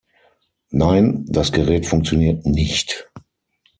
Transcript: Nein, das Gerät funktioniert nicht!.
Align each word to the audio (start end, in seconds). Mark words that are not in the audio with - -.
Nein, 0.71 1.25
das 1.27 1.51
Gerät 1.51 1.85
funktioniert 1.85 2.43
nicht!. 2.47 3.07